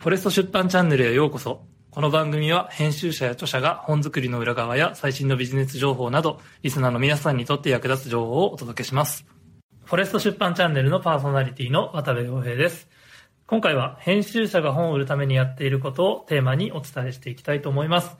[0.00, 1.66] フォレスト出版チャンネルへようこそ。
[1.90, 9.26] この番組は編集者や著者が本作りの裏側や最新のビジネス情報など、リスナーの皆さんにとって役立つ情報をお届けします。
[9.84, 12.88] フォレスト出版チャンネルのパーソナリティの渡部洋平です。
[13.46, 18.16] 今回は編集者が本を売るためにやっていることをテーマにお伝えしていきたいと思います。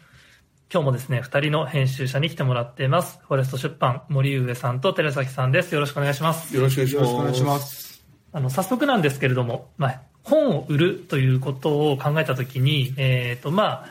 [0.70, 3.20] 今日もですね、二人の編集者に来てもらっています。
[3.26, 5.74] フォレスト出版森上さんと寺崎さんです。
[5.74, 6.54] よろしくお願いします。
[6.54, 8.04] よろしくお願いします。
[8.32, 13.86] あの、早速なんですけれども、まあ、本を売るということを考えたときに、えっ、と、まあ、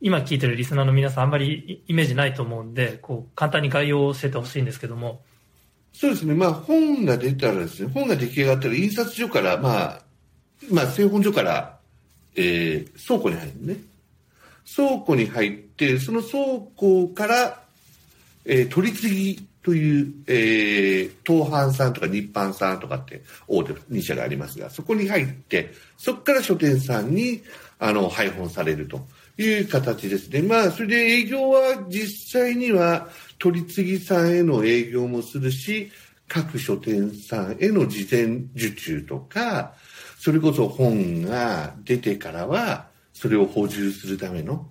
[0.00, 5.20] 今聞いてるリスナーの皆さんあんまりイメージないと思うんで、こう、簡単に概要を教えてほしいんですけども、
[5.92, 6.34] そうですね。
[6.34, 10.02] まあ、本が出たらですね、本が出来上がったら、印刷所から、まあ、
[10.70, 11.78] まあ、製本所から、
[12.36, 13.76] えー、倉庫に入るね。
[14.76, 17.62] 倉庫に入って、その倉庫から、
[18.44, 27.42] えー、取り次ぎという、えー、東販さんとか日販さんとかって大手2社がありますが、そこに入って、そこから書店さんに、
[27.80, 30.42] あの、配本されるという形ですね。
[30.42, 33.08] まあ、それで営業は実際には、
[33.40, 35.90] 取り次ぎさんへの営業もするし、
[36.28, 38.22] 各書店さんへの事前
[38.54, 39.72] 受注とか、
[40.20, 44.68] それこそ本が出てからは、それを補充するための、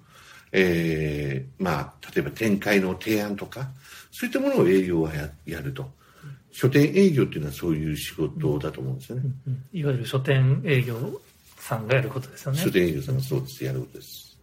[0.54, 3.72] えー、まあ、例えば展開の提案とか、
[4.18, 5.92] そういったものを営業はややると。
[6.52, 9.24] 書店営業っていうのはそういう仕事だと思うんですよね。
[9.46, 11.20] うんいわゆる書店営業
[11.58, 12.60] さんがやることですよね。
[12.60, 14.38] 書店営業さんはそうです、やることです。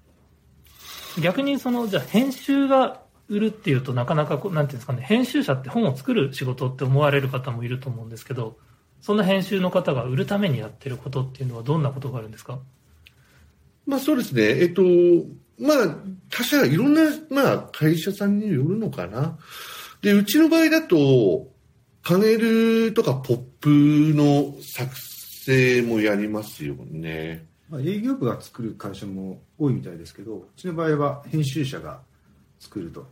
[1.22, 8.58] 逆にその、じゃあ編集が売るっていうとなかなかこう、なんていうんですかね、編集者って本を作る仕事って思われる方もいると思うんですけど、
[9.00, 12.58] そんな編集の方が売るためにやってることっていうのはどんなことがあるんですか？
[13.86, 14.42] まあそうですね。
[14.60, 14.82] えっと、
[15.58, 15.96] まあ、
[16.30, 19.38] 他社、いろんな、まあ、会社さんによるのかな。
[20.00, 21.48] で、うちの場合だと、
[22.02, 23.68] パネルとかポップ
[24.14, 24.90] の作
[25.44, 27.46] 成もやりますよね。
[27.68, 32.00] まあ、営業部が作る会社も多いみたいですけど、うちの場合は編集者が
[32.60, 33.06] 作ると。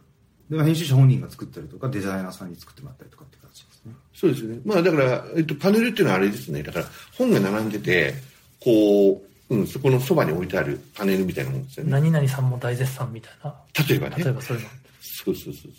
[0.50, 3.94] で、まあ編集者本人が作ったりとか、デザイナーさんに作ってもらったりとかって形ですね。
[4.12, 4.60] そうですね。
[4.64, 6.62] まあだから、えっと、パネルっていうのはあれですね。
[6.62, 6.86] だから、
[7.16, 8.14] 本が並んでて、
[8.58, 11.90] こう、うん、そこのそばに置いてあるパネルみたいなもんですよね。
[11.90, 13.54] 何々さんも大絶賛みたいな。
[13.88, 14.16] 例えばね。
[14.22, 14.68] 例えばそういうの。
[15.00, 15.72] そうそうそう。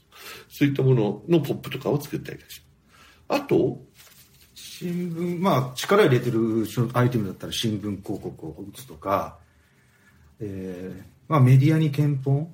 [0.50, 2.62] そういったもののポップとかを作ったりし。
[3.30, 3.82] あと、
[4.54, 9.38] 新聞、まあ、力入れてるアイテムだったら新聞広告を打つとか、
[10.40, 12.54] えーまあ、メディアに検本、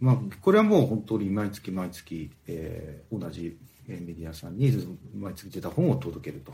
[0.00, 3.56] まあ、これはもう本当に毎月毎月、えー同じ
[3.88, 4.70] えーメディアさんに
[5.14, 6.52] 毎月出た本を届けると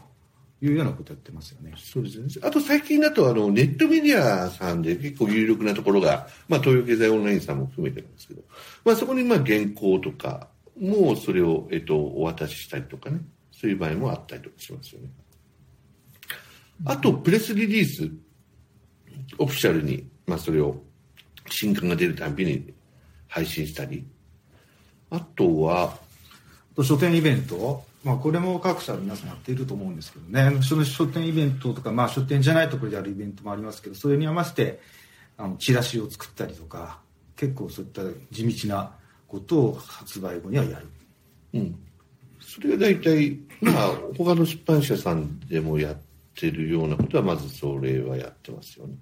[0.62, 1.74] いうようなことをやってますよね。
[1.76, 2.26] そうですね。
[2.46, 8.42] あと最近だと、あの、ネットメディアさんで結構有力なところが、まあ、東洋経済オンラインさんも含めてるんですけど、
[8.84, 13.20] まあ、そこにまあ、原稿とか、もうそれを、えっと、お渡ししたりとかね、
[13.50, 15.08] そういう場合もあったりとかしますよね。
[16.84, 18.10] あと、プレスリリース、
[19.38, 20.80] オフィシャルに、まあ、それを、
[21.48, 22.72] 新刊が出るたびに
[23.26, 24.06] 配信したり、
[25.10, 25.98] あとは、
[26.82, 34.80] 書店イベント、まあ、これも各社皆さんやっていると思うんですけどねその書店イベントとか、まあ、書店じゃないところでやるイベントもありますけどそれに合わせて
[35.36, 36.98] あのチラシを作ったりとか
[37.36, 38.02] 結構そういった
[38.32, 38.92] 地道な
[39.28, 40.88] ことを発売後にはやる
[41.54, 41.78] うん。
[42.40, 45.96] それが大体、まあ、他の出版社さんでもやっ
[46.34, 48.94] てるようなことは、まずそれはやってますよね。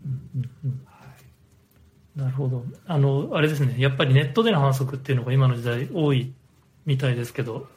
[2.15, 2.65] なるほど。
[2.87, 6.33] あの、あれですね、やっぱりネットでの反則っていうのが今の時代多い
[6.85, 7.69] みたいですけど、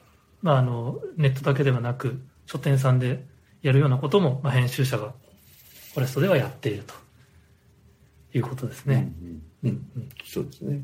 [0.44, 3.26] まあ、あの、ネットだけではなく、書店さんで
[3.64, 5.14] やるようなことも、まあ、編集者が
[5.94, 6.94] フォレストではやっていると
[8.38, 9.12] いうことですね。
[9.64, 9.88] うん。
[10.26, 10.82] そうですね。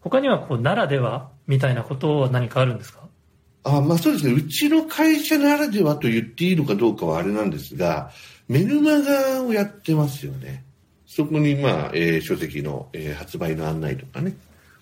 [0.00, 3.00] 他には、こう、ならではみたいなことは何かあるんですか？
[3.62, 4.32] あまあそうですね。
[4.32, 8.10] うちの会社ならではと言っていいのかどうかはあれなんですが、
[8.48, 10.64] メルマガをやってますよね。
[11.06, 14.34] そこに、まあ、えー書籍の、えー発売の案内とかね、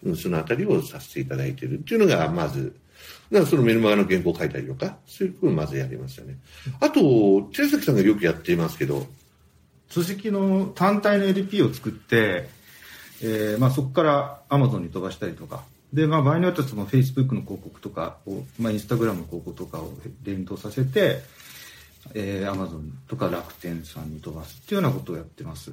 [0.04, 2.76] うん、そのあたりをさせていただいているっていうのが、まず、
[3.30, 6.36] だからそのメルマガの原稿を書いたりとか、そういうことをまずやりますよね。
[6.80, 9.06] あと、寺崎さんがよくやっていますけど、
[9.90, 12.48] 書籍の単体の LP を作って、
[13.22, 21.22] えーまあ、そこから Amazon に飛ばしたりとかで、まあ、場合によってはその Facebook の広告とかを、まあ、Instagram の広告とかを連動させて、
[22.14, 25.72] えー、Amazon とか楽天さんに飛ばすっていうようなことをやってます。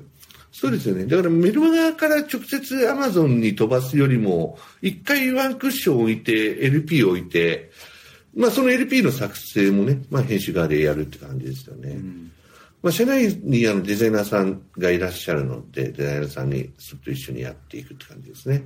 [0.57, 1.05] そうですよね。
[1.05, 7.71] だからメルマガから直接 Amazon に飛ばすよりも、一回ワンクッション置いて、LP を置いて、
[8.33, 11.99] まあその LP の作成もね、まあ編集側でやるって感じですよね。
[12.81, 18.63] まあ社内にあのデザイナーさんがいらっしゃるので、デザイナーさんにずっと一緒にやっていくって感じですね。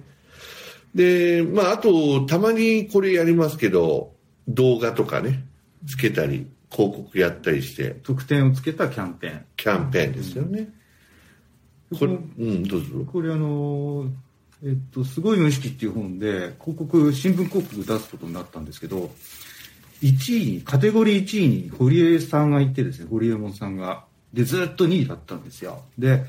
[0.93, 4.13] で、まああと、たまにこれやりますけど、
[4.47, 5.43] 動画とかね、
[5.87, 9.45] つけたり、広告やったりして、特典をつけたキャンペーン。
[9.57, 10.69] キャンペーンですよね。
[11.97, 12.87] これ、うん、どうぞ。
[13.11, 14.05] これあの、
[14.63, 19.09] えっと、すごい無意識っていう本で、広告、新聞広告出すことになったんですけど、
[20.01, 24.05] 1位に、カテゴリー1位に堀江さんがいてですね、堀江門さんが。
[24.33, 25.81] で、ずっと2位だったんですよ。
[25.97, 26.25] で、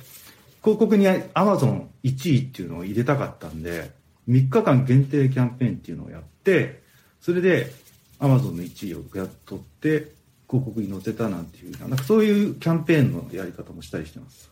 [0.62, 3.90] 広告にアマゾン1位っていうのを入れたかったんで、
[4.28, 6.82] 3日間限定キャンペーンっていうのをやって、
[7.20, 7.72] それで
[8.18, 10.12] アマゾンの1位をやっとって、
[10.48, 14.50] 広告に載せたなんていう、なんかそういうキャンペーンのやり方もしたりしてます。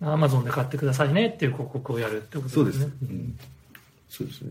[0.00, 2.54] アマゾンで買ってくださいねっていう広告をやるってことですね。
[2.54, 2.90] そうです。
[3.02, 3.38] うん
[4.12, 4.50] そうですね。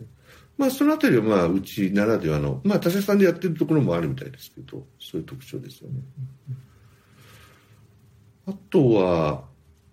[0.58, 6.00] まあ、そのあたりは、まあ、うちならではの、まあ、他社さんでやってるところもあるみたいですけど、そういう特徴ですよね。
[8.48, 9.44] あとは、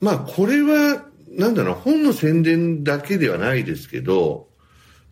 [0.01, 4.49] まあ、これは、なんだろう、本の宣伝だけではないですけど、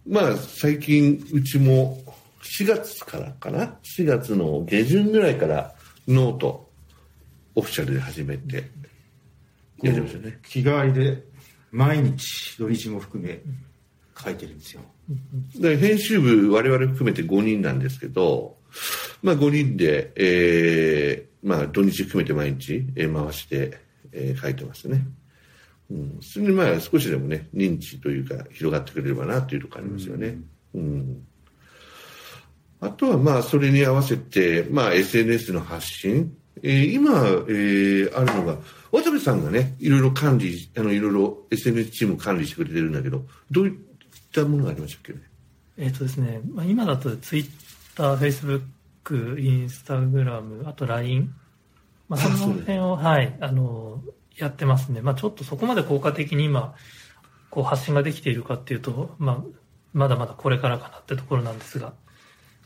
[0.06, 2.02] まあ、最近、うちも、
[2.42, 5.74] 4月からかな ?4 月の下旬ぐらいから、
[6.08, 6.70] ノート、
[7.54, 8.70] オフィシャルで始めて、
[9.82, 10.38] やりましたね。
[10.44, 11.22] 日替わりで
[11.70, 13.40] 毎日土日も含め
[14.18, 14.80] 書いてるんですよ
[15.56, 18.56] で編集部我々含めて5人なんですけど、
[19.22, 23.78] まあ5人で、えー、まあ土日含めて毎日、えー回して、
[24.12, 25.06] えー書いてますね。
[25.90, 26.18] うん。
[26.20, 30.38] それにまあ少しでもね、認知というか広がってくれればなというところありますよね。
[30.74, 31.26] うん。
[32.80, 36.36] あとはまあそれに合わせて、まあ SNS の発信。
[36.62, 38.58] えー今、えーあるのが、
[38.92, 43.78] 渡部さんがね、いろいろ管理、あの、いろいろ SNS チームを管理してくれてるんだけど、どういっ
[44.32, 45.12] たものがありましたっけ？
[45.12, 45.20] ね。
[45.78, 47.50] えっ、とですね、まあ、今だとツイッ
[47.96, 48.62] ター、フェイスブッ
[49.04, 51.34] ク、インスタグラム、あと LINE、
[52.08, 54.02] まあ、その辺を、はい、あの、
[54.36, 55.00] やってますね。
[55.00, 56.74] まあ、ちょっとそこまで効果的に今、
[57.50, 59.44] こう発信ができているかっていうと、まあ、
[59.92, 61.94] まだまだこれからかなってところなんですが、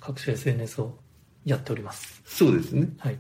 [0.00, 0.98] 各種 SNS を
[1.44, 2.22] やっております。
[2.24, 2.88] そうですね。
[2.98, 3.18] はい。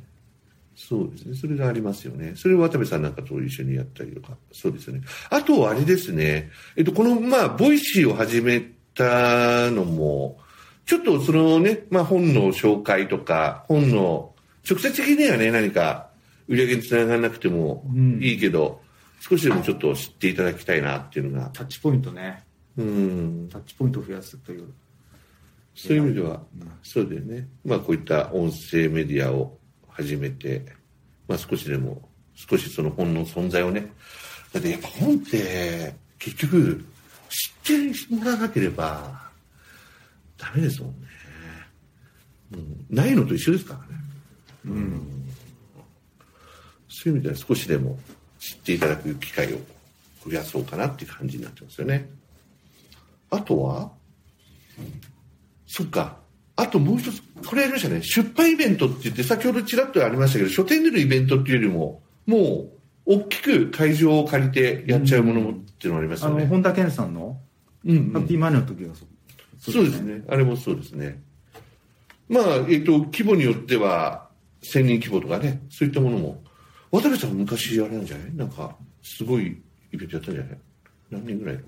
[0.88, 1.36] そうですね。
[1.36, 2.32] それがありますよね。
[2.36, 4.38] それを渡部さんなんかと一緒にやったりとか。
[4.50, 5.02] そうですよね。
[5.28, 6.50] あと、あれですね。
[6.74, 8.62] えっと、この、まあ、ボイシーを始め
[8.94, 10.38] たのも、
[10.86, 14.34] ちょっとそのね、まあ、本の紹介とか、本の、
[14.68, 16.08] 直接的にはね、何か
[16.48, 18.80] 売り上げにつながらなくてもうんいいけど、
[19.20, 22.42] 少しでもちょっと知っていただきたいなっていうのが、タッチポイントね
[22.78, 24.72] うん、タッチポイントを増やすという
[25.74, 26.40] そういう意味では、
[26.82, 27.48] そうだよね。
[27.64, 29.59] まあこういった音声メディアを
[30.02, 30.64] 始めて、
[31.28, 33.92] まあ少しでも、少しその本の存在をね。
[34.52, 36.84] だってやっぱ本って、結局、
[37.64, 39.30] 知ってもらわなければ、
[40.36, 40.96] ダメですもんね。
[42.52, 44.02] うん、ないのと一緒ですからね。
[44.66, 45.26] うん。
[46.88, 47.98] そういう意味では少しでも
[48.38, 49.58] 知っていただく機会を
[50.24, 52.10] 増やそうかなっていう感じになってますよね。
[53.30, 53.92] あとは、
[55.66, 56.18] そっか。
[56.60, 58.02] あともう一つ、これやりましたね。
[58.02, 62.70] 出版イベントって言って、先ほどちらっとありましたけど、書店でのイベントっていうよりも、も
[63.06, 66.46] う、大きく会場を借りてやっちゃうものもっていうのがありますあのよね。
[66.46, 67.38] 本田健さんの
[67.84, 70.22] うんうんハッピーマネーの時はそうそうですね。
[70.28, 71.22] あれもそうですね。
[72.28, 74.28] まあ、えっ、と、規模によっては、
[74.62, 76.42] 1000人規模とかね、そういったものも。
[76.90, 78.34] 渡部さん昔あれなんじゃない？
[78.36, 79.60] なんか、すごい
[79.92, 80.58] イベントやったんじゃない？
[81.10, 81.62] 何人ぐらいの？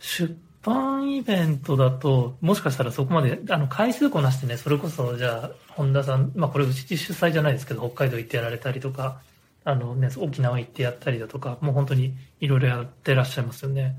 [0.00, 9.20] 出版イベントだと、もしかしたらそこまで、あの、回数こなしてね、それこそ、じゃあ、本田さん、まあこれうち主催じゃないですけど、北海道行ってやられたりとか、
[9.64, 13.96] あのね、沖縄行ってやったりだとか、もう本当にいろいろやってらっしゃいますよね。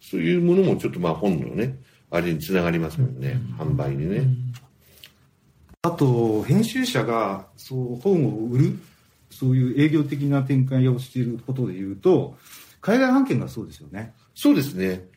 [0.00, 1.76] そういうものもちょっとまあ本のね、
[2.10, 4.26] あれにつながりますもんね、販売にね。
[5.82, 8.78] あと編集者がそう本を売る
[9.30, 12.36] そういう営業的な展開をしていることでいうと
[12.80, 15.08] 海外版権がそうですよねそうですね。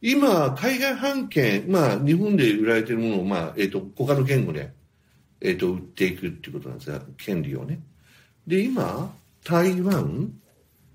[0.00, 4.72] 今、海外版権、まあ、日本で売られてるものを、まあ、えっ、と、他の言語で、
[5.42, 7.80] えっ、と、売っていくっていうことなんですが、権利をね。
[8.46, 10.32] で、今、台湾、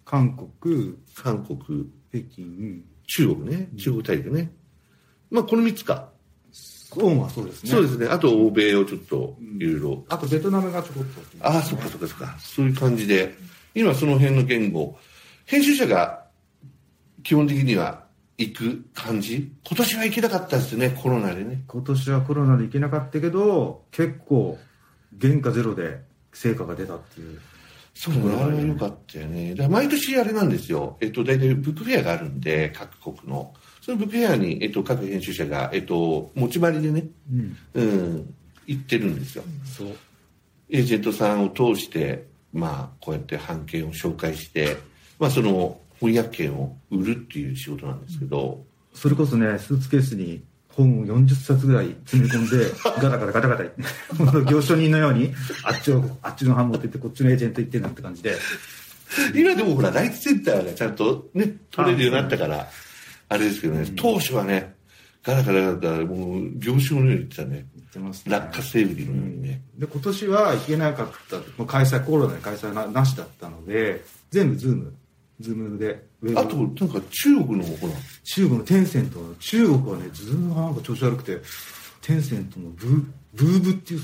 [0.03, 1.57] 韓国韓国、
[2.11, 4.51] 北京中国ね、中国大陸ね。
[5.29, 6.09] まあ、この3つか。
[6.97, 8.07] オはそうですねそうですね。
[8.07, 10.05] あと、欧米をちょっと、いろいろ。
[10.09, 12.35] あとベトナムがちょこっとああ、そっかそっかそっか。
[12.39, 13.35] そういう感じで、
[13.75, 14.97] 今その辺の言語、
[15.45, 16.24] 編集者が
[17.25, 18.05] 基本的には
[18.37, 19.51] 行く感じ？
[19.67, 21.63] 今年は行けなかったですね、コロナでね。
[21.67, 24.59] 今年はコロナで行けなかったけど結構
[25.19, 26.01] 原価ゼロで
[26.31, 27.39] 成果が出たっていう
[27.95, 29.55] そうね、あれは良かったよね。
[29.55, 30.97] だ毎年あれなんですよ。
[30.99, 33.53] えっと、大体ブックフェアがあるんで、各国の。
[33.81, 38.35] そのブックフェアに、えっと、各編集者が、えっと、持ち回りでね、うんうん、
[38.67, 39.43] 行ってるんですよ。
[39.63, 39.87] そう
[40.69, 44.77] エージェントさんを通して、まあ、こうやって版権を紹介して、
[45.17, 53.63] まあ、その翻訳権を売るっていう仕事なんですけど、それこそねスーツケースに本を40冊ぐらい詰め込んで ガタガタガタガタ
[54.17, 55.33] 本当行商人のように
[55.63, 58.35] あっちをあっちの版持ってってこっちのエージェント行ってなんて感じで。
[59.33, 62.67] 今でもほら、ライトセンターがちゃんとね、取れるようになったから、
[63.29, 64.75] あれですけどね、当初はね、
[65.23, 67.65] ガラガラガラもう、行商のように言ってたね。
[67.75, 68.31] 言ってますね。
[68.31, 69.61] 落花生売りのようにね。
[69.77, 74.93] で今年は行けなかったもう開催コロナで開催ななしだったので全部ズーム
[75.39, 76.05] ズームで。
[76.35, 81.41] あと、なんか中国のほら、中国のテンセント中国はねズームがなんか調子悪くて
[82.01, 84.01] テンセントの VooV っていう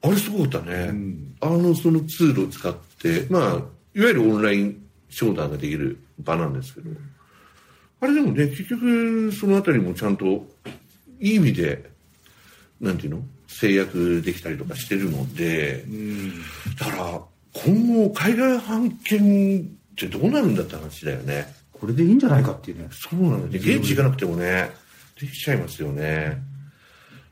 [0.00, 0.86] あれすごかったね。
[0.92, 1.34] ん。
[1.40, 3.64] あの、そのツールを使って、まあ、いわ
[3.94, 6.90] ゆるオンライン商談ができる場なんですけど、
[8.00, 10.46] あれでもね、結局、そのあたりもちゃんと、
[11.20, 11.90] いい意味で、
[12.80, 13.22] なんていうの？
[13.48, 15.84] 制約できたりとかしてるので、
[16.78, 17.20] だから、
[17.54, 21.52] 今後、海外版権ってどうなるんだって話だよね。
[21.72, 23.76] これでいいんじゃないかっていうねそうなんだよね。
[23.76, 24.70] 現地行かなくてもね、
[25.20, 26.42] できちゃいますよね。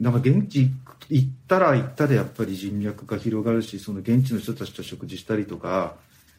[0.01, 0.71] だから現地
[1.09, 5.95] 行ったら行ったでやっぱり人脈が広がるしその現地の人たちと食事したりとか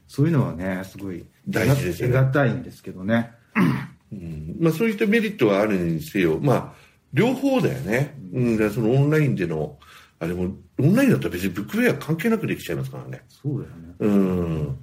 [0.08, 3.32] そういうのはねすごい大事ですよね得難いんですけどね
[4.12, 6.74] うんまあそういったメリットはあるにせよ、まあ、
[7.14, 8.16] 両方だよね。
[8.34, 9.78] うん、だからそのオンラインでの、
[10.20, 13.24] あれも、オンラインだったら別にブックウェア関係なくできちゃいますからね。
[13.30, 14.78] そうだよねうん。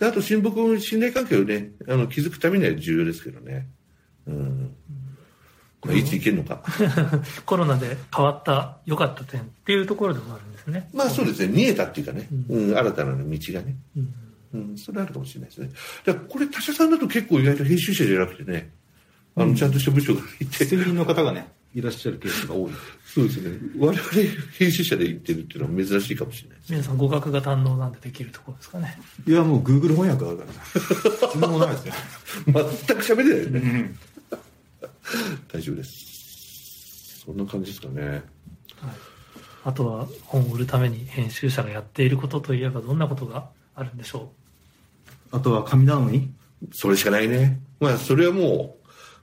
[0.00, 3.68] で、あと親睦、信頼関係をね、あの、築くためには重要ですけどね。
[4.26, 4.74] うん。
[5.84, 6.62] まあ、いつ行けるのか。
[7.44, 10.88] コロナで変わった良かった点っていうところでもあるんですね。
[10.92, 13.76] まあそうですね、見えたっていうかね、うん、新たな道がね。
[13.96, 14.14] うん
[14.52, 15.70] うん、それあるかもしれないですね。
[16.04, 18.70] だからこれ他社さんだと結構意外と編集者じゃなくてね、
[19.36, 22.72] あの、ちゃんとした部署がいて、責任の方がねいらっしゃるケースが多い
[23.04, 23.58] そうですね。
[23.78, 23.98] 我々
[24.58, 26.72] 編集者で行ってるっていうのは珍しいかもしれないです。
[26.72, 28.98] 皆さん語学が堪能なんでできるところですかね。
[29.26, 31.94] いやもう Google 翻訳あるからそんなもないですよ
[32.46, 32.62] 全く
[33.04, 33.94] 喋れないよね。
[35.52, 37.20] 大丈夫です。
[37.24, 38.02] そんな感じですかね。
[38.06, 38.22] はい、
[39.64, 44.32] あとは本を売るために編集者がやっていることといえばどんなことがあるんでしょ
[45.30, 46.32] あとは神頼み？
[46.72, 47.60] それしかないね。
[47.78, 48.79] まあ、それはもう、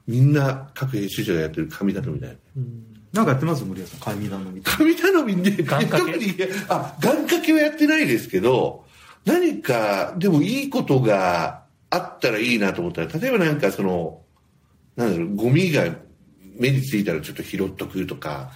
[0.08, 2.38] みんな各編集者がやってる神頼みだよね。
[2.56, 3.62] う、うん、なんかやってます？
[3.62, 6.34] 森谷さん神頼み神頼みね、特に、
[6.70, 8.86] あ、願掛けはやってないですけど、
[9.26, 14.22] 何か、でもいいことがあったらいいなと思ったら、例えばなんかその、
[14.96, 15.84] なんだろう、ゴミが
[16.58, 18.50] 目についたらちょっと拾っとくとか、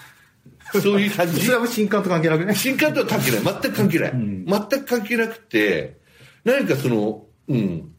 [0.72, 1.58] そういう感じ それ。
[1.58, 3.40] は新刊と関係なくね新刊とは関係ない。
[3.42, 4.14] 全く関係ない。
[4.16, 5.98] ん全く関係なくて、
[6.44, 7.91] 何かその、うん。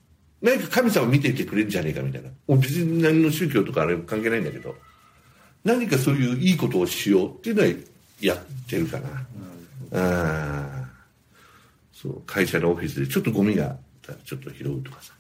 [0.43, 2.29] 何か神様見ていてくれるんじゃねえかみたいな。
[2.47, 4.75] もう別に何の宗教とかあれ関係ないんだけど、
[5.63, 7.69] 何かそういういいことをしようっていうのは
[8.21, 9.07] やってるかな。
[9.93, 10.83] あー。
[11.93, 15.13] そう、会社のオフィスでちょっとゴミがあったらちょっと拾うとかさ。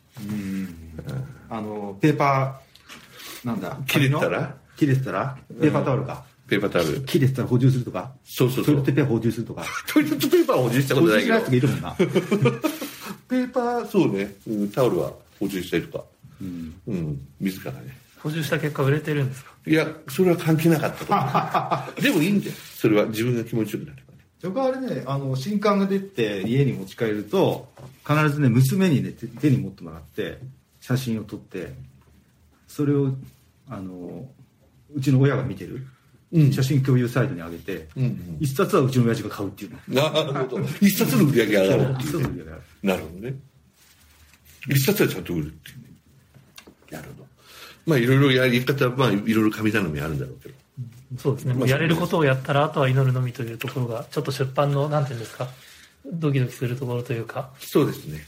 [1.49, 3.77] あのペーパーなんだ？
[3.87, 4.55] 切れてたら？
[4.75, 5.37] 切れてたら？
[5.61, 7.01] ペーパータオルか、ペーパータオル。
[7.05, 8.11] 切れてたら補充するとか？
[8.25, 8.73] そうそうそう。
[8.73, 11.39] トイレットペーパー補充するとかトイレットペーパーを補充したこと補ないけど。
[11.39, 11.49] 充しないやつ。
[11.49, 11.95] がいるもんな
[13.27, 16.05] ペーパー、そうね、うんタオルは補充したりとか。
[16.41, 17.97] うんうん、自らね。
[18.19, 19.51] 補充した結果売れてるんですか？
[19.65, 21.99] いや、それは関係なかったと。
[22.01, 22.53] でもいいんだよ。
[22.75, 24.19] それは自分が気持ちよくなればね。
[24.41, 27.69] 僕はあれねあの新刊が出て家に持ち帰ると
[28.05, 30.37] 必ずね娘にね手手に持ってもらって
[30.81, 31.73] 写真を撮って
[32.67, 33.13] それを
[33.69, 34.27] あの
[34.93, 35.87] うちの親が見てる、うん
[36.51, 40.65] 写真共有サイトに上げて、うんうん一冊はうちの親父が買うっていうのなるほど。
[40.81, 42.23] 一冊の売り上げが上がるって一いう、ね。
[42.23, 43.35] 冊の売り上げが上がるなるほどね。
[44.69, 45.83] 一冊はちゃんと売るっていうね。
[46.91, 47.27] なるほど。
[47.85, 50.55] まあいろいろやり方は、まあいろいろ神頼みあるんだろうけど。
[51.19, 55.47] そうですね、やれることをやったらあとは祈るのみというところがちょっと出版のなんていうんですか
[56.11, 58.25] ドキドキするところというかそうですね。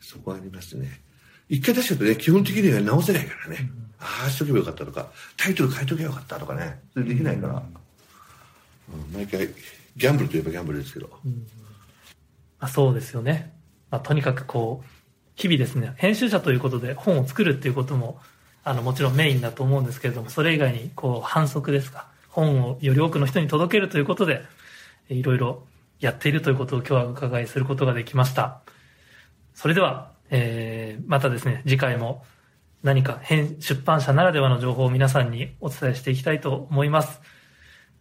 [0.00, 1.00] そこはありますね。
[1.48, 3.70] 一回出しちゃうとね、基本的には直せないからね。
[4.02, 6.80] ああしとけばよかったとか、タイトル変えとけばよかったとかね。
[6.92, 7.54] それできないから。
[7.54, 7.62] うん
[9.14, 9.48] 毎回、
[9.96, 11.08] ギャンブルといえばギャンブルですけど。
[12.62, 13.52] あそうですよね、
[13.90, 14.88] まあ、とにかくこう
[15.34, 18.20] 日々ですね編集者ということで本を作るっていうことも
[18.62, 24.42] あのもちろんメインだと思うんですけれどもそれ以外にこう反則ですか本をより多くの人に届けるということで
[25.08, 25.64] えいろいろ
[25.98, 28.60] やっているということを今日はお伺いすることができました
[29.54, 32.24] それでは、えーまたですね次回も
[32.82, 37.20] 何か編出版社ならではの情報を皆さんにお伝えしていきたいと思います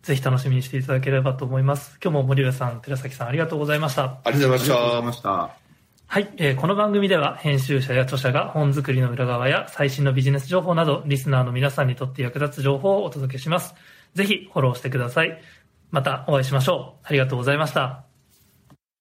[0.03, 5.01] ぜひ楽しみにしていただければと思います今日も森浦さん寺崎さんありがとうございましたありがとうございましたありがとうござい。
[5.03, 5.61] ました
[6.11, 13.75] はい、えーこの番組では編集者や著者が本作りの裏側や最新のビジネス情報などリスナーの皆さんにとって役立つ情報をお届けします。
[14.13, 15.41] ぜひフォローしてください。
[15.89, 17.07] またお会いしましょう。
[17.07, 18.10] ありがとうございました。